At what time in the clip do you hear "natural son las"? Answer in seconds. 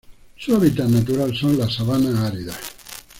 0.89-1.75